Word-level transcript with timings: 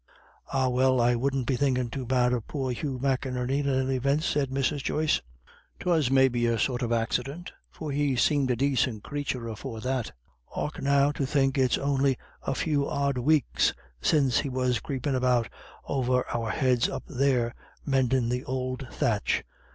"Ah, 0.51 0.67
well! 0.67 0.99
I 0.99 1.13
wouldn't 1.13 1.45
be 1.45 1.55
thinkin' 1.55 1.91
too 1.91 2.07
bad 2.07 2.33
of 2.33 2.47
poor 2.47 2.71
Hugh 2.71 2.97
McInerney, 2.97 3.59
at 3.59 3.67
all 3.69 3.91
events," 3.91 4.25
said 4.25 4.49
Mrs. 4.49 4.81
Joyce. 4.81 5.21
"'Twas 5.79 6.09
maybe 6.09 6.47
a 6.47 6.57
sort 6.57 6.81
of 6.81 6.91
accident, 6.91 7.53
for 7.69 7.91
he 7.91 8.15
seemed 8.15 8.49
a 8.49 8.55
dacint 8.55 9.03
crathur 9.03 9.47
afore 9.47 9.79
that. 9.81 10.11
Och 10.55 10.81
now, 10.81 11.11
to 11.11 11.23
think 11.27 11.55
it's 11.55 11.77
on'y 11.77 12.17
a 12.41 12.55
few 12.55 12.89
odd 12.89 13.19
weeks 13.19 13.75
since 14.01 14.39
he 14.39 14.49
was 14.49 14.79
creepin' 14.79 15.13
about 15.13 15.49
over 15.85 16.27
our 16.33 16.49
heads 16.49 16.89
up 16.89 17.03
there, 17.05 17.53
mendin' 17.85 18.31
th' 18.31 18.49
ould 18.49 18.87
thatch! 18.91 19.43